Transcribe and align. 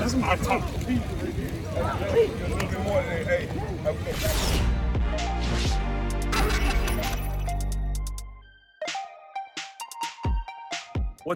What's 0.00 0.14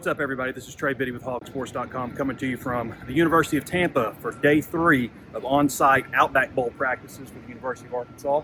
up, 0.06 0.18
everybody? 0.18 0.52
This 0.52 0.66
is 0.66 0.74
Trey 0.74 0.94
Biddy 0.94 1.10
with 1.10 1.22
HawgSports.com 1.24 2.12
coming 2.12 2.38
to 2.38 2.46
you 2.46 2.56
from 2.56 2.94
the 3.06 3.12
University 3.12 3.58
of 3.58 3.66
Tampa 3.66 4.14
for 4.20 4.32
day 4.32 4.62
three 4.62 5.10
of 5.34 5.44
on 5.44 5.68
site 5.68 6.06
Outback 6.14 6.54
Bowl 6.54 6.70
practices 6.70 7.28
for 7.28 7.40
the 7.40 7.48
University 7.48 7.86
of 7.86 7.92
Arkansas. 7.92 8.40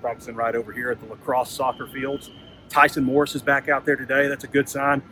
Practicing 0.00 0.34
right 0.34 0.56
over 0.56 0.72
here 0.72 0.90
at 0.90 0.98
the 0.98 1.06
lacrosse 1.06 1.50
soccer 1.50 1.86
fields. 1.88 2.30
Tyson 2.70 3.04
Morris 3.04 3.34
is 3.34 3.42
back 3.42 3.68
out 3.68 3.84
there 3.84 3.96
today. 3.96 4.28
That's 4.28 4.44
a 4.44 4.48
good 4.48 4.70
sign. 4.70 5.02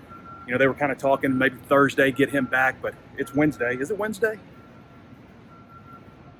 You 0.46 0.52
know, 0.52 0.58
they 0.58 0.66
were 0.66 0.74
kind 0.74 0.91
of 0.91 0.98
talking 0.98 1.36
maybe 1.36 1.56
Thursday, 1.69 2.10
get 2.10 2.30
him 2.30 2.46
back, 2.46 2.80
but 2.83 2.94
it's 3.16 3.34
Wednesday. 3.34 3.77
Is 3.77 3.91
it 3.91 3.98
Wednesday? 3.98 4.38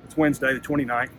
It's 0.05 0.17
Wednesday, 0.17 0.53
the 0.53 0.59
29th. 0.59 1.11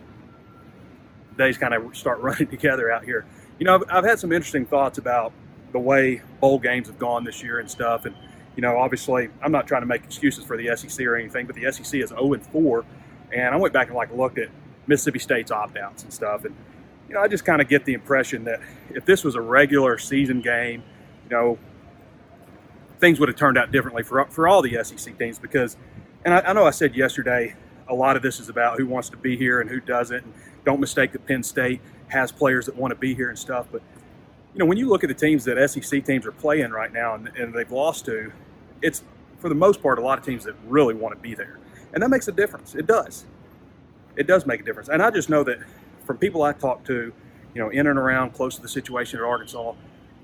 Days 1.37 1.57
kind 1.57 1.73
of 1.73 1.95
start 1.95 2.19
running 2.21 2.47
together 2.47 2.91
out 2.91 3.03
here. 3.03 3.25
You 3.57 3.65
know, 3.65 3.75
I've, 3.75 3.83
I've 3.89 4.03
had 4.03 4.19
some 4.19 4.31
interesting 4.31 4.65
thoughts 4.65 4.97
about 4.97 5.33
the 5.71 5.79
way 5.79 6.21
bowl 6.39 6.59
games 6.59 6.87
have 6.87 6.99
gone 6.99 7.23
this 7.23 7.41
year 7.43 7.59
and 7.59 7.69
stuff. 7.69 8.05
And, 8.05 8.15
you 8.55 8.61
know, 8.61 8.77
obviously, 8.77 9.29
I'm 9.41 9.51
not 9.51 9.67
trying 9.67 9.81
to 9.81 9.87
make 9.87 10.03
excuses 10.03 10.45
for 10.45 10.55
the 10.55 10.75
SEC 10.77 11.05
or 11.05 11.15
anything, 11.15 11.47
but 11.47 11.55
the 11.55 11.71
SEC 11.71 11.99
is 11.99 12.09
0 12.09 12.33
and 12.33 12.45
4. 12.45 12.85
And 13.33 13.53
I 13.53 13.57
went 13.57 13.73
back 13.73 13.87
and 13.87 13.95
like 13.95 14.13
looked 14.13 14.37
at 14.37 14.49
Mississippi 14.85 15.19
State's 15.19 15.51
opt 15.51 15.77
outs 15.77 16.03
and 16.03 16.13
stuff. 16.13 16.45
And, 16.45 16.55
you 17.09 17.15
know, 17.15 17.21
I 17.21 17.27
just 17.27 17.45
kind 17.45 17.61
of 17.61 17.67
get 17.67 17.85
the 17.85 17.93
impression 17.93 18.43
that 18.45 18.61
if 18.91 19.05
this 19.05 19.23
was 19.23 19.35
a 19.35 19.41
regular 19.41 19.97
season 19.97 20.41
game, 20.41 20.83
you 21.23 21.35
know, 21.35 21.57
things 23.03 23.19
would 23.19 23.27
have 23.27 23.35
turned 23.35 23.57
out 23.57 23.69
differently 23.69 24.01
for, 24.01 24.23
for 24.27 24.47
all 24.47 24.61
the 24.61 24.81
SEC 24.81 25.19
teams 25.19 25.37
because, 25.37 25.75
and 26.23 26.33
I, 26.33 26.39
I 26.39 26.53
know 26.53 26.65
I 26.65 26.71
said 26.71 26.95
yesterday, 26.95 27.53
a 27.89 27.93
lot 27.93 28.15
of 28.15 28.23
this 28.23 28.39
is 28.39 28.47
about 28.47 28.77
who 28.77 28.87
wants 28.87 29.09
to 29.09 29.17
be 29.17 29.35
here 29.35 29.59
and 29.59 29.69
who 29.69 29.81
doesn't. 29.81 30.23
And 30.23 30.33
don't 30.63 30.79
mistake 30.79 31.11
that 31.11 31.25
Penn 31.27 31.43
State 31.43 31.81
has 32.07 32.31
players 32.31 32.65
that 32.67 32.77
want 32.77 32.91
to 32.91 32.95
be 32.95 33.13
here 33.13 33.27
and 33.27 33.37
stuff, 33.37 33.67
but 33.73 33.81
you 34.53 34.59
know, 34.59 34.65
when 34.65 34.77
you 34.77 34.87
look 34.87 35.03
at 35.03 35.09
the 35.09 35.15
teams 35.15 35.43
that 35.43 35.69
SEC 35.69 36.05
teams 36.05 36.25
are 36.25 36.31
playing 36.31 36.71
right 36.71 36.93
now 36.93 37.15
and, 37.15 37.27
and, 37.35 37.53
they've 37.53 37.71
lost 37.71 38.05
to, 38.05 38.31
it's 38.81 39.03
for 39.39 39.49
the 39.49 39.55
most 39.55 39.81
part 39.81 39.99
a 39.99 40.01
lot 40.01 40.17
of 40.17 40.23
teams 40.23 40.45
that 40.45 40.55
really 40.65 40.93
want 40.93 41.13
to 41.13 41.19
be 41.19 41.35
there, 41.35 41.59
and 41.93 42.01
that 42.01 42.09
makes 42.09 42.29
a 42.29 42.31
difference. 42.31 42.73
It 42.73 42.87
does. 42.87 43.25
It 44.15 44.27
does 44.27 44.45
make 44.45 44.61
a 44.61 44.63
difference, 44.63 44.87
and 44.87 45.01
I 45.01 45.09
just 45.09 45.29
know 45.29 45.43
that 45.43 45.57
from 46.05 46.17
people 46.17 46.43
I 46.43 46.53
talk 46.53 46.85
to, 46.85 47.11
you 47.53 47.61
know, 47.61 47.69
in 47.69 47.87
and 47.87 47.99
around 47.99 48.31
close 48.33 48.55
to 48.55 48.61
the 48.61 48.69
situation 48.69 49.19
at 49.19 49.25
Arkansas, 49.25 49.73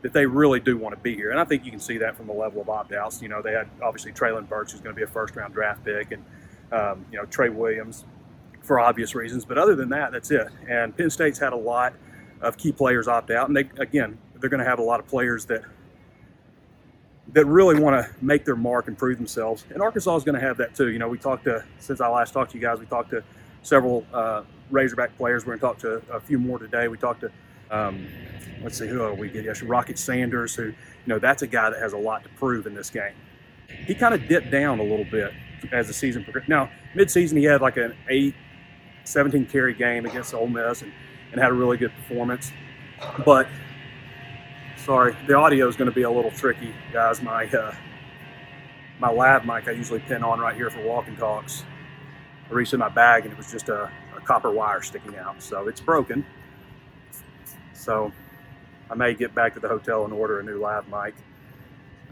that 0.02 0.14
they 0.14 0.26
really 0.26 0.60
do 0.60 0.78
want 0.78 0.96
to 0.96 1.02
be 1.02 1.16
here, 1.16 1.32
and 1.32 1.40
I 1.40 1.44
think 1.44 1.66
you 1.66 1.72
can 1.72 1.80
see 1.80 1.98
that 1.98 2.16
from 2.16 2.28
the 2.28 2.34
level 2.34 2.62
of 2.62 2.70
opt-outs. 2.70 3.22
You 3.22 3.30
know, 3.30 3.42
they 3.42 3.52
had 3.52 3.68
obviously 3.82 4.12
Treylon 4.12 4.48
Burks, 4.48 4.72
who's 4.72 4.82
going 4.82 4.96
to 4.96 4.98
be 4.98 5.04
a 5.04 5.08
first-round 5.08 5.54
draft 5.54 5.84
pick, 5.84 6.12
and 6.12 6.24
um, 6.72 7.06
you 7.12 7.18
know 7.18 7.26
Trey 7.26 7.50
Williams 7.50 8.06
for 8.62 8.80
obvious 8.80 9.16
reasons, 9.16 9.46
but 9.46 9.58
other 9.58 9.76
than 9.76 9.90
that, 9.90 10.12
that's 10.12 10.32
it. 10.32 10.48
And 10.68 10.96
Penn 10.96 11.10
State's 11.10 11.40
had 11.40 11.54
a 11.54 11.58
lot 11.58 11.94
of 12.42 12.58
key 12.58 12.72
players 12.72 13.08
opt 13.08 13.32
out, 13.32 13.48
and 13.48 13.58
they 13.58 13.70
again 13.78 14.18
they're 14.40 14.50
going 14.50 14.64
to 14.64 14.70
have 14.70 14.80
a 14.80 14.84
lot 14.84 15.00
of 15.00 15.08
players 15.08 15.46
that 15.46 15.64
that 17.34 17.46
really 17.46 17.80
want 17.80 17.96
to 17.96 18.26
make 18.26 18.44
their 18.46 18.56
mark 18.56 18.88
and 18.88 18.98
prove 18.98 19.18
themselves. 19.18 19.64
And 19.70 19.82
Arkansas 19.82 20.16
is 20.16 20.24
going 20.24 20.40
to 20.40 20.46
have 20.46 20.58
that 20.58 20.74
too. 20.76 20.90
You 20.90 21.00
know, 21.00 21.08
we 21.08 21.18
talked 21.18 21.44
to 21.44 21.64
since 21.80 22.02
I 22.02 22.08
last 22.08 22.34
talked 22.34 22.52
to 22.52 22.58
you 22.58 22.62
guys, 22.62 22.80
we 22.80 22.86
talked 22.86 23.12
to 23.12 23.24
several 23.62 24.06
uh, 24.14 24.44
Razorback 24.72 25.16
players. 25.18 25.46
We're 25.46 25.58
going 25.58 25.76
to 25.76 25.82
talk 25.82 26.06
to 26.08 26.14
a 26.14 26.20
few 26.20 26.40
more 26.40 26.60
today. 26.60 26.88
We 26.88 26.98
talked 26.98 27.22
to 27.22 27.32
um, 27.72 28.08
let's 28.62 28.78
see 28.78 28.88
who 28.88 29.02
are 29.02 29.14
we 29.14 29.30
get 29.30 29.46
yesterday. 29.46 29.70
Rocket 29.70 30.00
Sanders, 30.00 30.56
who 30.56 30.66
you 30.66 30.74
know 31.06 31.20
that's 31.20 31.42
a 31.42 31.48
guy 31.48 31.70
that 31.70 31.80
has 31.80 31.94
a 31.94 31.98
lot 31.98 32.24
to 32.24 32.30
prove 32.30 32.68
in 32.68 32.74
this 32.74 32.90
game. 32.90 33.14
He 33.86 33.94
kind 33.94 34.14
of 34.14 34.28
dipped 34.28 34.52
down 34.52 34.80
a 34.80 34.84
little 34.84 35.06
bit 35.06 35.32
as 35.72 35.88
the 35.88 35.94
season 35.94 36.24
progressed. 36.24 36.50
Now, 36.50 36.72
midseason 36.96 37.38
he 37.38 37.44
had 37.44 37.62
like 37.62 37.78
an 37.78 37.96
8, 38.08 38.34
17 39.04 39.46
carry 39.46 39.74
game 39.74 40.06
against 40.06 40.34
Ole 40.34 40.48
Miss 40.48 40.82
and, 40.82 40.92
and 41.32 41.42
had 41.42 41.52
a 41.52 41.54
really 41.54 41.78
good 41.78 41.92
performance. 41.94 42.52
But 43.26 43.48
sorry, 44.78 45.16
the 45.28 45.36
audio 45.36 45.68
is 45.68 45.76
going 45.76 45.90
to 45.90 45.96
be 45.96 46.04
a 46.04 46.12
little 46.12 46.32
tricky, 46.32 46.74
guys. 46.92 47.22
My 47.22 47.46
uh, 47.46 47.76
my 49.00 49.10
lav 49.10 49.46
mic 49.46 49.68
I 49.68 49.72
usually 49.72 50.00
pin 50.00 50.24
on 50.24 50.40
right 50.40 50.56
here 50.56 50.70
for 50.70 50.84
walking 50.84 51.16
talks. 51.16 51.64
I 52.50 52.54
reached 52.54 52.74
in 52.74 52.80
my 52.80 52.90
bag 52.90 53.24
and 53.24 53.32
it 53.32 53.38
was 53.38 53.52
just 53.52 53.70
a, 53.70 53.90
a 54.18 54.22
copper 54.22 54.52
wire 54.52 54.82
sticking 54.82 55.16
out, 55.18 55.42
so 55.42 55.68
it's 55.68 55.80
broken. 55.80 56.26
So 57.80 58.12
I 58.90 58.96
may 58.96 59.14
get 59.14 59.34
back 59.34 59.54
to 59.54 59.60
the 59.60 59.68
hotel 59.68 60.04
and 60.04 60.14
order 60.14 60.40
a 60.40 60.44
new 60.44 60.60
live 60.60 60.88
mic, 60.90 61.16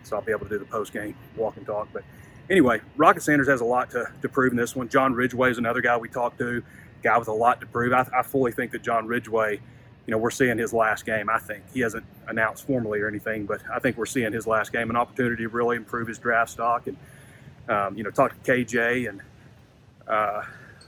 so 0.04 0.16
I'll 0.16 0.22
be 0.22 0.32
able 0.32 0.46
to 0.46 0.50
do 0.50 0.60
the 0.60 0.66
post 0.66 0.94
game 0.94 1.16
walk 1.36 1.58
and 1.58 1.66
talk. 1.66 1.90
But 1.92 2.04
anyway, 2.50 2.82
Rocket 2.96 3.22
Sanders 3.22 3.48
has 3.48 3.62
a 3.62 3.66
lot 3.66 3.92
to, 3.92 4.10
to 4.22 4.30
prove 4.30 4.52
in 4.52 4.58
this 4.58 4.76
one. 4.76 4.88
John 4.88 5.14
Ridgeway 5.14 5.52
is 5.52 5.58
another 5.58 5.82
guy 5.82 5.98
we 5.98 6.08
talked 6.08 6.38
to, 6.40 6.64
guy 7.04 7.18
with 7.18 7.28
a 7.28 7.34
lot 7.34 7.60
to 7.62 7.68
prove. 7.68 7.94
I, 7.94 8.08
I 8.18 8.24
fully 8.24 8.52
think 8.52 8.72
that 8.72 8.82
John 8.82 9.08
Ridgeway, 9.08 9.60
you 10.06 10.12
know, 10.12 10.18
we're 10.18 10.32
seeing 10.32 10.58
his 10.58 10.72
last 10.74 11.06
game. 11.06 11.30
I 11.30 11.40
think 11.40 11.64
he 11.74 11.82
hasn't 11.82 12.06
announced 12.28 12.66
formally 12.66 13.02
or 13.02 13.10
anything, 13.10 13.46
but 13.46 13.62
I 13.72 13.80
think 13.80 13.98
we're 13.98 14.06
seeing 14.06 14.32
his 14.32 14.48
last 14.48 14.72
game, 14.72 14.90
an 14.90 14.96
opportunity 14.96 15.44
to 15.44 15.50
really 15.50 15.76
improve 15.76 16.08
his 16.08 16.18
draft 16.18 16.52
stock 16.52 16.88
and, 16.88 16.98
um, 17.68 17.98
you 17.98 18.04
know, 18.04 18.12
talk 18.12 18.42
to 18.42 18.52
KJ 18.52 19.10
and 19.10 19.22
uh, 20.08 20.44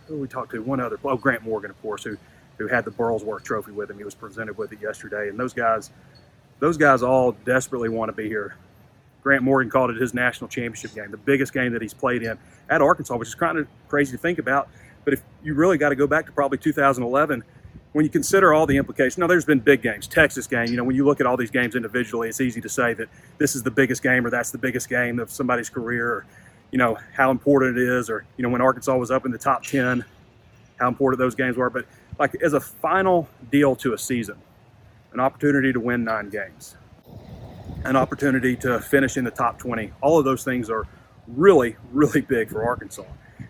who 0.08 0.20
we 0.20 0.28
talked 0.28 0.52
to 0.52 0.64
one 0.64 0.80
other, 0.80 0.98
oh 1.04 1.18
Grant 1.18 1.44
Morgan, 1.44 1.70
of 1.70 1.82
course, 1.82 2.04
who 2.06 2.18
who 2.60 2.68
had 2.68 2.86
the 2.86 2.92
Burlsworth 2.92 3.44
Trophy 3.44 3.72
with 3.72 3.90
him. 3.90 3.98
He 3.98 4.04
was 4.04 4.14
presented 4.14 4.58
with 4.58 4.72
it 4.72 4.82
yesterday, 4.82 5.30
and 5.30 5.40
those 5.40 5.54
guys, 5.54 5.90
those 6.60 6.78
guys 6.78 7.02
all 7.02 7.32
desperately 7.32 7.90
want 7.90 8.10
to 8.10 8.14
be 8.14 8.28
here 8.28 8.56
Grant 9.24 9.44
Morgan 9.44 9.70
called 9.70 9.90
it 9.90 9.98
his 9.98 10.14
national 10.14 10.48
championship 10.48 10.94
game, 10.96 11.12
the 11.12 11.18
biggest 11.18 11.54
game 11.54 11.74
that 11.74 11.82
he's 11.82 11.94
played 11.94 12.24
in 12.24 12.38
at 12.70 12.82
Arkansas, 12.82 13.16
which 13.18 13.28
is 13.28 13.36
kind 13.36 13.58
of 13.58 13.68
crazy 13.88 14.12
to 14.12 14.18
think 14.18 14.40
about. 14.40 14.70
But 15.04 15.14
if 15.14 15.22
you 15.44 15.54
really 15.54 15.78
got 15.78 15.90
to 15.90 15.96
go 15.96 16.08
back 16.08 16.26
to 16.28 16.32
probably 16.32 16.58
2011, 16.58 17.44
when 17.92 18.06
you 18.06 18.12
consider 18.12 18.54
all 18.54 18.66
the 18.66 18.78
implications, 18.78 19.18
now 19.18 19.28
there's 19.28 19.46
been 19.46 19.60
big 19.60 19.82
games, 19.82 20.08
Texas 20.08 20.46
game. 20.46 20.68
You 20.68 20.78
know, 20.78 20.84
when 20.84 20.96
you 20.96 21.06
look 21.06 21.20
at 21.20 21.26
all 21.26 21.38
these 21.38 21.50
games 21.50 21.76
individually, 21.76 22.30
it's 22.30 22.40
easy 22.40 22.62
to 22.62 22.70
say 22.70 22.94
that 22.94 23.10
this 23.38 23.56
is 23.56 23.64
the 23.64 23.72
biggest 23.72 24.04
game 24.04 24.26
or 24.26 24.30
that's 24.30 24.52
the 24.52 24.58
biggest 24.58 24.90
game 24.90 25.20
of 25.20 25.32
somebody's 25.32 25.70
career, 25.70 26.08
or 26.08 26.26
you 26.72 26.78
know 26.78 26.98
how 27.14 27.32
important 27.32 27.78
it 27.78 27.88
is, 27.88 28.10
or 28.10 28.26
you 28.38 28.44
know 28.44 28.50
when 28.50 28.62
Arkansas 28.62 28.96
was 28.96 29.10
up 29.10 29.26
in 29.26 29.32
the 29.32 29.38
top 29.38 29.64
10, 29.64 30.06
how 30.80 30.88
important 30.88 31.18
those 31.18 31.36
games 31.36 31.58
were. 31.58 31.70
But 31.70 31.86
like 32.20 32.36
as 32.44 32.54
a 32.54 32.60
final 32.60 33.28
deal 33.52 33.76
to 33.78 33.94
a 33.94 33.98
season, 33.98 34.38
an 35.14 35.20
opportunity 35.20 35.74
to 35.74 35.80
win 35.80 36.04
nine 36.04 36.30
games 36.30 36.76
an 37.86 37.96
opportunity 37.96 38.56
to 38.58 38.80
finish 38.80 39.18
in 39.18 39.24
the 39.24 39.32
top 39.32 39.58
20. 39.60 39.92
All 40.02 40.20
of 40.20 40.26
those 40.26 40.44
things 40.44 40.70
are 40.70 40.88
really, 41.28 41.76
really 41.92 42.22
big 42.22 42.50
for 42.50 42.64
Arkansas. 42.64 43.04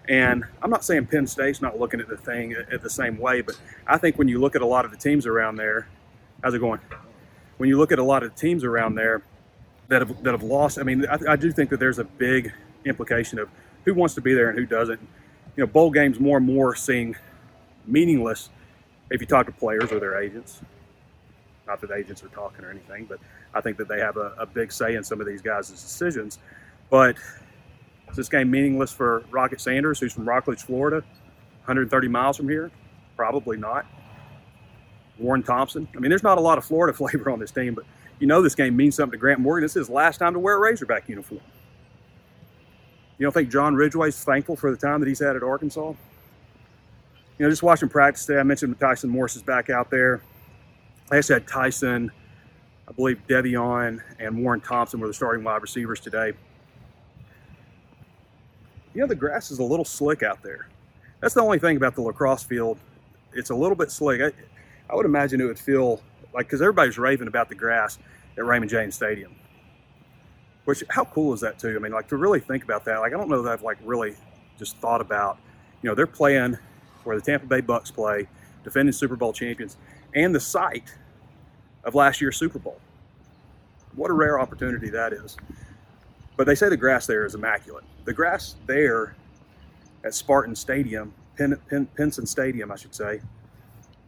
And 0.07 0.44
I'm 0.62 0.69
not 0.69 0.83
saying 0.83 1.07
Penn 1.07 1.27
State's 1.27 1.62
not 1.62 1.80
looking 1.80 2.00
at 2.00 2.07
the 2.07 2.18
thing 2.18 2.54
at 2.54 2.81
the 2.81 2.89
same 2.89 3.18
way, 3.18 3.42
but 3.42 3.60
I 3.88 3.98
think 3.98 4.18
when 4.18 4.27
you 4.27 4.39
look 4.39 4.56
at 4.56 4.62
a 4.62 4.66
lot 4.66 4.86
of 4.86 4.92
the 4.92 4.98
teams 4.98 5.25
around 5.25 5.56
there, 5.56 5.88
how's 6.44 6.54
it 6.54 6.60
going? 6.60 6.80
When 7.57 7.69
you 7.69 7.77
look 7.77 7.92
at 7.92 8.00
a 8.00 8.04
lot 8.04 8.24
of 8.24 8.33
the 8.33 8.39
teams 8.39 8.63
around 8.63 8.95
there, 8.95 9.22
that 9.88 10.01
have 10.01 10.24
that 10.24 10.31
have 10.31 10.44
lost. 10.44 10.77
I 10.77 10.83
mean, 10.83 11.04
I, 11.07 11.18
I 11.30 11.36
do 11.36 11.51
think 11.51 11.72
that 11.72 11.80
there's 11.80 11.98
a 11.98 12.04
big 12.04 12.54
implication 12.86 13.39
of 13.39 13.50
who 13.86 13.95
wants 13.95 14.13
to 14.15 14.22
be 14.22 14.36
there 14.36 14.50
and 14.50 14.57
who 14.57 14.68
doesn't. 14.68 15.00
You 15.57 15.63
know, 15.63 15.68
bowl 15.68 15.89
games 15.89 16.19
more 16.19 16.38
and 16.38 16.45
more 16.45 16.75
seem 16.75 17.15
meaningless 17.88 18.50
if 19.11 19.21
you 19.21 19.27
talk 19.27 19.45
to 19.45 19.51
players 19.51 19.91
or 19.91 20.00
their 20.00 20.21
agents. 20.21 20.61
Not 21.67 21.81
that 21.81 21.91
agents 21.91 22.23
are 22.23 22.29
talking 22.29 22.65
or 22.65 22.71
anything, 22.71 23.06
but 23.06 23.19
I 23.53 23.61
think 23.61 23.77
that 23.77 23.88
they 23.88 24.00
have 24.00 24.17
a, 24.17 24.33
a 24.39 24.45
big 24.45 24.71
say 24.71 24.95
in 24.95 25.03
some 25.03 25.21
of 25.21 25.27
these 25.27 25.41
guys' 25.41 25.69
decisions. 25.69 26.39
But 26.89 27.15
is 28.09 28.15
this 28.15 28.29
game 28.29 28.50
meaningless 28.50 28.91
for 28.91 29.23
Rocket 29.29 29.61
Sanders, 29.61 30.00
who's 30.00 30.13
from 30.13 30.27
Rockledge, 30.27 30.63
Florida, 30.63 30.97
130 31.65 32.07
miles 32.07 32.38
from 32.38 32.50
here? 32.50 32.71
Probably 33.15 33.57
not. 33.57 33.85
Warren 35.19 35.44
Thompson. 35.44 35.88
I 35.95 36.00
mean, 36.00 36.09
there's 36.09 36.23
not 36.23 36.38
a 36.38 36.41
lot 36.41 36.57
of 36.57 36.65
Florida 36.65 36.97
flavor 36.97 37.29
on 37.29 37.39
this 37.39 37.51
team, 37.51 37.75
but 37.75 37.85
you 38.19 38.27
know 38.27 38.41
this 38.41 38.55
game 38.55 38.75
means 38.75 38.95
something 38.95 39.12
to 39.12 39.17
Grant 39.17 39.39
Morgan. 39.39 39.63
This 39.63 39.71
is 39.71 39.88
his 39.88 39.89
last 39.89 40.17
time 40.17 40.33
to 40.33 40.39
wear 40.39 40.55
a 40.55 40.59
Razorback 40.59 41.07
uniform. 41.07 41.41
You 43.17 43.25
don't 43.25 43.33
think 43.33 43.50
John 43.50 43.75
Ridgeway's 43.75 44.23
thankful 44.23 44.55
for 44.55 44.71
the 44.71 44.77
time 44.77 45.01
that 45.01 45.07
he's 45.07 45.19
had 45.19 45.35
at 45.35 45.44
Arkansas? 45.44 45.94
You 47.39 47.45
know, 47.45 47.50
just 47.50 47.63
watching 47.63 47.88
practice 47.88 48.25
today, 48.25 48.38
I 48.38 48.44
mentioned 48.44 48.77
Tyson 48.81 49.09
Morris 49.09 49.38
is 49.38 49.41
back 49.41 49.69
out 49.69 49.89
there. 49.89 50.21
I 51.09 51.21
said 51.21 51.47
Tyson, 51.47 52.12
I 52.86 52.91
believe 52.91 53.21
De'Vion 53.30 54.01
and 54.19 54.44
Warren 54.44 54.59
Thompson 54.59 55.00
were 55.00 55.07
the 55.07 55.13
starting 55.13 55.45
wide 55.45 55.62
receivers 55.62 56.01
today. 56.01 56.33
You 58.94 59.01
know, 59.01 59.07
the 59.07 59.15
grass 59.15 59.51
is 59.51 59.59
a 59.59 59.63
little 59.63 59.86
slick 59.86 60.21
out 60.21 60.44
there. 60.44 60.68
That's 61.21 61.33
the 61.33 61.41
only 61.41 61.59
thing 61.59 61.77
about 61.77 61.95
the 61.95 62.01
lacrosse 62.01 62.44
field. 62.44 62.77
It's 63.31 63.51
a 63.51 63.56
little 63.56 63.75
bit 63.75 63.89
slick. 63.89 64.21
I, 64.21 64.91
I 64.91 64.95
would 64.97 65.06
imagine 65.06 65.39
it 65.39 65.45
would 65.45 65.57
feel 65.57 66.01
like, 66.33 66.47
because 66.47 66.62
everybody's 66.62 66.97
raving 66.97 67.30
about 67.30 67.47
the 67.47 67.56
grass 67.56 68.00
at 68.38 68.44
Raymond 68.44 68.69
James 68.69 68.95
Stadium. 68.95 69.33
Which, 70.65 70.83
how 70.89 71.06
cool 71.06 71.33
is 71.33 71.39
that 71.39 71.57
too? 71.57 71.74
I 71.74 71.80
mean, 71.80 71.94
like 71.94 72.09
to 72.09 72.18
really 72.18 72.41
think 72.41 72.65
about 72.65 72.83
that. 72.83 72.97
Like, 72.97 73.13
I 73.13 73.18
don't 73.18 73.30
know 73.30 73.41
that 73.44 73.53
I've 73.53 73.63
like 73.63 73.77
really 73.86 74.15
just 74.57 74.75
thought 74.80 75.00
about, 75.00 75.38
you 75.81 75.89
know, 75.89 75.95
they're 75.95 76.06
playing 76.06 76.57
where 77.04 77.16
the 77.16 77.22
Tampa 77.22 77.46
Bay 77.46 77.62
Bucks 77.62 77.92
play, 77.92 78.28
defending 78.63 78.94
Super 78.94 79.16
Bowl 79.16 79.34
champions, 79.34 79.78
and 80.16 80.34
the 80.34 80.40
site 80.40 80.94
of 81.84 81.96
last 81.96 82.22
year's 82.22 82.38
Super 82.38 82.60
Bowl. 82.60 82.80
What 83.96 84.12
a 84.12 84.13
rare 84.13 84.40
opportunity 84.40 84.90
that 84.90 85.13
is. 85.13 85.38
But 86.38 86.46
they 86.46 86.56
say 86.56 86.69
the 86.69 86.78
grass 86.78 87.06
there 87.06 87.25
is 87.25 87.36
immaculate. 87.36 87.84
The 88.06 88.13
grass 88.13 88.56
there 88.66 89.16
at 90.04 90.13
Spartan 90.13 90.56
Stadium, 90.56 91.13
Pen, 91.38 91.57
Pen, 91.69 91.86
Pinson 91.96 92.25
Stadium, 92.25 92.72
I 92.72 92.75
should 92.75 92.96
say, 92.96 93.22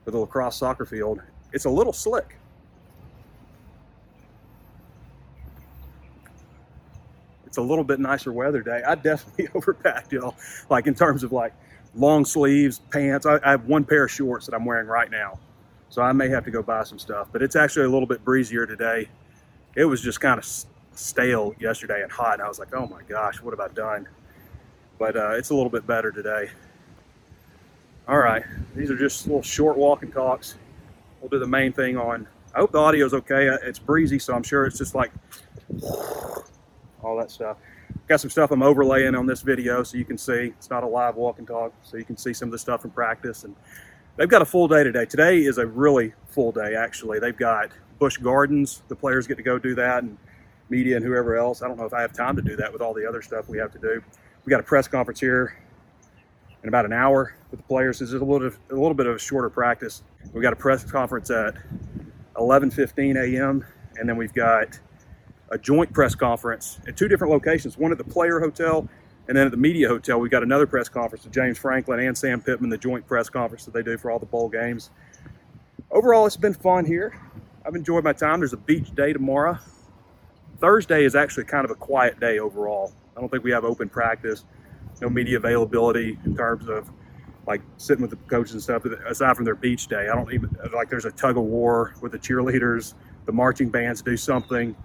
for 0.05 0.11
the 0.11 0.17
lacrosse 0.17 0.57
soccer 0.57 0.85
field, 0.85 1.21
it's 1.51 1.65
a 1.65 1.69
little 1.69 1.93
slick. 1.93 2.37
it's 7.51 7.57
a 7.57 7.61
little 7.61 7.83
bit 7.83 7.99
nicer 7.99 8.31
weather 8.31 8.61
day. 8.61 8.81
I 8.87 8.95
definitely 8.95 9.47
overpacked, 9.59 10.13
y'all. 10.13 10.37
Like 10.69 10.87
in 10.87 10.95
terms 10.95 11.21
of 11.21 11.33
like 11.33 11.53
long 11.95 12.25
sleeves, 12.25 12.79
pants. 12.91 13.25
I, 13.25 13.39
I, 13.43 13.51
have 13.51 13.65
one 13.65 13.83
pair 13.83 14.05
of 14.05 14.11
shorts 14.11 14.45
that 14.45 14.55
I'm 14.55 14.65
wearing 14.65 14.87
right 14.87 15.11
now, 15.11 15.39
so 15.89 16.01
I 16.01 16.11
may 16.13 16.29
have 16.29 16.45
to 16.45 16.51
go 16.51 16.63
buy 16.63 16.83
some 16.83 16.99
stuff. 16.99 17.27
But 17.31 17.41
it's 17.41 17.55
actually 17.55 17.85
a 17.85 17.89
little 17.89 18.07
bit 18.07 18.23
breezier 18.23 18.65
today. 18.65 19.09
It 19.75 19.85
was 19.85 20.01
just 20.01 20.19
kind 20.21 20.37
of 20.37 20.45
stale 20.93 21.53
yesterday 21.59 22.01
and 22.03 22.11
hot, 22.11 22.33
and 22.33 22.41
I 22.41 22.47
was 22.47 22.59
like, 22.59 22.73
oh 22.73 22.87
my 22.87 23.01
gosh, 23.03 23.41
what 23.41 23.57
have 23.57 23.59
I 23.59 23.73
done? 23.73 24.07
But 24.97 25.15
uh, 25.15 25.31
it's 25.31 25.49
a 25.49 25.55
little 25.55 25.69
bit 25.69 25.87
better 25.87 26.11
today. 26.11 26.49
All 28.07 28.19
right, 28.19 28.43
these 28.75 28.91
are 28.91 28.97
just 28.97 29.25
little 29.27 29.41
short 29.41 29.77
walking 29.77 30.11
talks. 30.11 30.55
We'll 31.21 31.29
do 31.29 31.39
the 31.39 31.47
main 31.47 31.71
thing 31.71 31.97
on. 31.97 32.27
I 32.53 32.59
hope 32.59 32.71
the 32.71 32.79
audio 32.79 33.05
is 33.05 33.13
okay. 33.13 33.47
It's 33.63 33.79
breezy, 33.79 34.19
so 34.19 34.33
I'm 34.33 34.43
sure 34.43 34.65
it's 34.65 34.77
just 34.77 34.95
like 34.95 35.11
all 37.01 37.15
that 37.17 37.31
stuff. 37.31 37.57
Got 38.07 38.19
some 38.19 38.29
stuff 38.29 38.51
I'm 38.51 38.63
overlaying 38.63 39.15
on 39.15 39.25
this 39.25 39.41
video 39.41 39.83
so 39.83 39.97
you 39.97 40.05
can 40.05 40.17
see. 40.17 40.53
It's 40.57 40.69
not 40.69 40.83
a 40.83 40.87
live 40.87 41.15
walk 41.15 41.39
and 41.39 41.47
talk, 41.47 41.73
so 41.83 41.97
you 41.97 42.03
can 42.03 42.17
see 42.17 42.33
some 42.33 42.49
of 42.49 42.51
the 42.51 42.59
stuff 42.59 42.83
in 42.83 42.91
practice. 42.91 43.43
And 43.45 43.55
they've 44.17 44.27
got 44.27 44.41
a 44.41 44.45
full 44.45 44.67
day 44.67 44.83
today. 44.83 45.05
Today 45.05 45.39
is 45.39 45.57
a 45.57 45.65
really 45.65 46.13
full 46.27 46.51
day, 46.51 46.75
actually. 46.75 47.19
They've 47.19 47.37
got 47.37 47.71
Busch 47.99 48.17
Gardens. 48.17 48.81
The 48.89 48.95
players 48.95 49.27
get 49.27 49.37
to 49.37 49.43
go 49.43 49.57
do 49.57 49.75
that, 49.75 50.03
and 50.03 50.17
media 50.71 50.95
and 50.95 51.05
whoever 51.05 51.35
else. 51.35 51.61
I 51.61 51.67
don't 51.67 51.77
know 51.77 51.85
if 51.85 51.93
I 51.93 52.01
have 52.01 52.13
time 52.13 52.35
to 52.37 52.41
do 52.41 52.55
that 52.55 52.71
with 52.73 52.81
all 52.81 52.93
the 52.93 53.07
other 53.07 53.21
stuff 53.21 53.47
we 53.47 53.57
have 53.59 53.71
to 53.73 53.79
do. 53.79 54.01
We 54.45 54.49
got 54.49 54.59
a 54.59 54.63
press 54.63 54.87
conference 54.87 55.19
here 55.19 55.57
in 56.63 56.69
about 56.69 56.85
an 56.85 56.93
hour 56.93 57.35
with 57.51 57.59
the 57.59 57.67
players. 57.67 57.99
This 57.99 58.13
is 58.13 58.21
a 58.21 58.25
little, 58.25 58.47
a 58.47 58.73
little 58.73 58.93
bit 58.93 59.05
of 59.05 59.15
a 59.15 59.19
shorter 59.19 59.49
practice. 59.49 60.03
We 60.33 60.41
got 60.41 60.53
a 60.53 60.57
press 60.57 60.83
conference 60.83 61.29
at 61.29 61.55
11:15 62.35 63.17
a.m. 63.17 63.65
and 63.97 64.09
then 64.09 64.17
we've 64.17 64.33
got 64.33 64.79
a 65.51 65.57
joint 65.57 65.93
press 65.93 66.15
conference 66.15 66.79
at 66.87 66.97
two 66.97 67.07
different 67.07 67.31
locations, 67.31 67.77
one 67.77 67.91
at 67.91 67.97
the 67.97 68.03
Player 68.03 68.39
Hotel 68.39 68.87
and 69.27 69.37
then 69.37 69.45
at 69.45 69.51
the 69.51 69.57
Media 69.57 69.87
Hotel. 69.87 70.19
We 70.19 70.29
got 70.29 70.43
another 70.43 70.65
press 70.65 70.89
conference 70.89 71.23
with 71.23 71.33
James 71.33 71.57
Franklin 71.57 71.99
and 71.99 72.17
Sam 72.17 72.41
Pittman, 72.41 72.69
the 72.69 72.77
joint 72.77 73.05
press 73.05 73.29
conference 73.29 73.65
that 73.65 73.73
they 73.73 73.83
do 73.83 73.97
for 73.97 74.09
all 74.09 74.19
the 74.19 74.25
bowl 74.25 74.49
games. 74.49 74.89
Overall, 75.91 76.25
it's 76.25 76.37
been 76.37 76.53
fun 76.53 76.85
here. 76.85 77.13
I've 77.65 77.75
enjoyed 77.75 78.03
my 78.03 78.13
time. 78.13 78.39
There's 78.39 78.53
a 78.53 78.57
beach 78.57 78.95
day 78.95 79.13
tomorrow. 79.13 79.59
Thursday 80.59 81.03
is 81.03 81.15
actually 81.15 81.45
kind 81.45 81.65
of 81.65 81.71
a 81.71 81.75
quiet 81.75 82.19
day 82.19 82.39
overall. 82.39 82.93
I 83.15 83.19
don't 83.19 83.29
think 83.29 83.43
we 83.43 83.51
have 83.51 83.65
open 83.65 83.89
practice, 83.89 84.45
no 85.01 85.09
media 85.09 85.37
availability 85.37 86.17
in 86.25 86.35
terms 86.35 86.67
of 86.69 86.89
like 87.47 87.61
sitting 87.77 88.01
with 88.01 88.11
the 88.11 88.17
coaches 88.27 88.53
and 88.53 88.61
stuff. 88.61 88.85
Aside 88.85 89.35
from 89.35 89.45
their 89.45 89.55
beach 89.55 89.87
day, 89.87 90.07
I 90.09 90.15
don't 90.15 90.31
even 90.33 90.55
like. 90.73 90.89
There's 90.89 91.05
a 91.05 91.11
tug 91.11 91.37
of 91.37 91.43
war 91.43 91.95
with 92.01 92.11
the 92.11 92.19
cheerleaders. 92.19 92.93
The 93.25 93.31
marching 93.31 93.69
bands 93.69 94.01
do 94.01 94.15
something. 94.15 94.75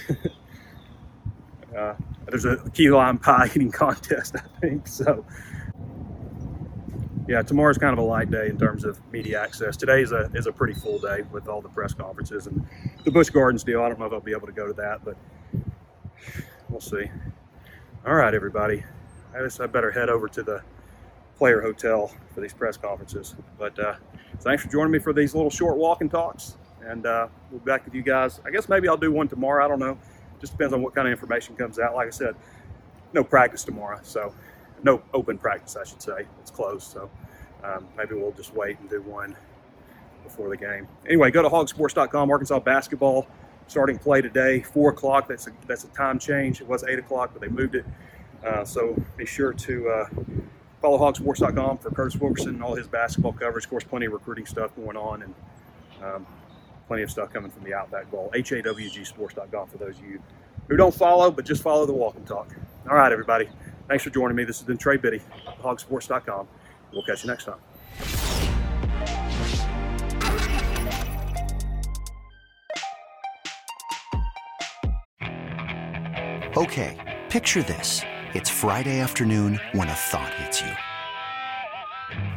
uh, 1.76 1.94
there's 2.26 2.44
a 2.44 2.58
key 2.70 2.90
lime 2.90 3.18
pie 3.18 3.46
eating 3.46 3.70
contest, 3.70 4.36
I 4.36 4.60
think. 4.60 4.86
So, 4.86 5.24
yeah, 7.28 7.42
tomorrow's 7.42 7.78
kind 7.78 7.92
of 7.92 7.98
a 7.98 8.06
light 8.06 8.30
day 8.30 8.48
in 8.48 8.58
terms 8.58 8.84
of 8.84 9.00
media 9.12 9.40
access. 9.40 9.76
Today 9.76 10.02
is 10.02 10.12
a 10.12 10.30
is 10.34 10.46
a 10.46 10.52
pretty 10.52 10.74
full 10.74 10.98
day 10.98 11.22
with 11.30 11.48
all 11.48 11.60
the 11.60 11.68
press 11.68 11.94
conferences 11.94 12.46
and 12.46 12.66
the 13.04 13.10
Busch 13.10 13.30
Gardens 13.30 13.64
deal. 13.64 13.82
I 13.82 13.88
don't 13.88 13.98
know 13.98 14.06
if 14.06 14.12
I'll 14.12 14.20
be 14.20 14.32
able 14.32 14.46
to 14.46 14.52
go 14.52 14.66
to 14.66 14.74
that, 14.74 15.04
but 15.04 15.16
we'll 16.68 16.80
see. 16.80 17.04
All 18.06 18.14
right, 18.14 18.34
everybody. 18.34 18.82
I 19.34 19.40
guess 19.40 19.60
I 19.60 19.66
better 19.66 19.90
head 19.90 20.08
over 20.08 20.28
to 20.28 20.42
the 20.42 20.62
player 21.36 21.62
hotel 21.62 22.12
for 22.34 22.40
these 22.40 22.52
press 22.52 22.76
conferences. 22.76 23.34
But 23.58 23.78
uh, 23.78 23.94
thanks 24.40 24.62
for 24.62 24.68
joining 24.68 24.92
me 24.92 24.98
for 24.98 25.12
these 25.12 25.34
little 25.34 25.50
short 25.50 25.76
walking 25.76 26.08
talks 26.08 26.56
and 26.86 27.06
uh, 27.06 27.28
we'll 27.50 27.60
be 27.60 27.66
back 27.66 27.84
with 27.84 27.94
you 27.94 28.02
guys. 28.02 28.40
I 28.44 28.50
guess 28.50 28.68
maybe 28.68 28.88
I'll 28.88 28.96
do 28.96 29.12
one 29.12 29.28
tomorrow. 29.28 29.64
I 29.64 29.68
don't 29.68 29.78
know. 29.78 29.98
Just 30.40 30.52
depends 30.52 30.74
on 30.74 30.82
what 30.82 30.94
kind 30.94 31.06
of 31.06 31.12
information 31.12 31.54
comes 31.56 31.78
out. 31.78 31.94
Like 31.94 32.08
I 32.08 32.10
said, 32.10 32.34
no 33.12 33.22
practice 33.22 33.64
tomorrow, 33.64 34.00
so 34.02 34.34
no 34.82 35.02
open 35.14 35.38
practice, 35.38 35.76
I 35.76 35.84
should 35.84 36.02
say. 36.02 36.26
It's 36.40 36.50
closed, 36.50 36.90
so 36.90 37.10
um, 37.62 37.86
maybe 37.96 38.14
we'll 38.14 38.32
just 38.32 38.54
wait 38.54 38.78
and 38.80 38.90
do 38.90 39.02
one 39.02 39.36
before 40.24 40.48
the 40.48 40.56
game. 40.56 40.88
Anyway, 41.06 41.30
go 41.30 41.42
to 41.42 41.48
hawgsports.com. 41.48 42.30
Arkansas 42.30 42.58
basketball 42.60 43.26
starting 43.68 43.98
play 43.98 44.20
today, 44.20 44.60
four 44.60 44.90
o'clock. 44.90 45.28
That's 45.28 45.46
a 45.46 45.52
that's 45.66 45.84
a 45.84 45.88
time 45.88 46.18
change. 46.18 46.60
It 46.60 46.68
was 46.68 46.84
eight 46.84 46.98
o'clock, 46.98 47.30
but 47.32 47.40
they 47.40 47.48
moved 47.48 47.74
it. 47.74 47.84
Uh, 48.44 48.64
so 48.64 49.00
be 49.16 49.24
sure 49.24 49.52
to 49.52 49.88
uh, 49.88 50.08
follow 50.80 50.98
hawgsports.com 50.98 51.78
for 51.78 51.90
Curtis 51.90 52.16
Wilkerson 52.16 52.50
and 52.50 52.62
all 52.62 52.74
his 52.74 52.88
basketball 52.88 53.32
coverage. 53.32 53.64
Of 53.64 53.70
course, 53.70 53.84
plenty 53.84 54.06
of 54.06 54.12
recruiting 54.12 54.46
stuff 54.46 54.74
going 54.74 54.96
on, 54.96 55.22
and 55.22 55.34
um, 56.02 56.26
plenty 56.92 57.04
of 57.04 57.10
stuff 57.10 57.32
coming 57.32 57.50
from 57.50 57.64
the 57.64 57.72
Outback 57.72 58.10
Bowl. 58.10 58.30
HAWGsports.com 58.34 59.68
for 59.68 59.78
those 59.78 59.96
of 59.96 60.04
you 60.04 60.20
who 60.68 60.76
don't 60.76 60.94
follow, 60.94 61.30
but 61.30 61.46
just 61.46 61.62
follow 61.62 61.86
the 61.86 61.92
walk 61.94 62.16
and 62.16 62.26
talk. 62.26 62.54
All 62.86 62.94
right, 62.94 63.10
everybody. 63.10 63.48
Thanks 63.88 64.04
for 64.04 64.10
joining 64.10 64.36
me. 64.36 64.44
This 64.44 64.58
has 64.58 64.66
been 64.66 64.76
Trey 64.76 64.98
Biddy, 64.98 65.22
hawgsports.com. 65.62 66.46
We'll 66.92 67.02
catch 67.04 67.24
you 67.24 67.30
next 67.30 67.46
time. 67.46 67.56
Okay, 76.58 77.18
picture 77.30 77.62
this. 77.62 78.02
It's 78.34 78.50
Friday 78.50 79.00
afternoon 79.00 79.58
when 79.72 79.88
a 79.88 79.94
thought 79.94 80.34
hits 80.34 80.60
you. 80.60 80.72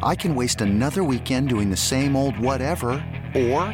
I 0.02 0.16
can 0.16 0.34
waste 0.34 0.62
another 0.62 1.04
weekend 1.04 1.50
doing 1.50 1.70
the 1.70 1.76
same 1.76 2.16
old 2.16 2.40
whatever, 2.40 3.04
or 3.36 3.74